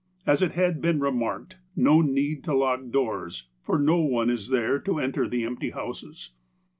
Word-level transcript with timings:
As 0.25 0.41
it 0.41 0.53
has 0.53 0.75
been 0.77 0.99
re 0.99 1.11
marked,' 1.11 1.57
No 1.89 2.01
need 2.01 2.43
to 2.45 2.55
lock 2.55 2.89
doors, 2.89 3.49
for 3.61 3.77
no 3.77 3.99
one 3.99 4.31
is 4.31 4.49
there 4.49 4.79
to 4.79 4.97
enter 4.97 5.27
the 5.29 5.43
empty 5.45 5.69
houses.' 5.69 6.31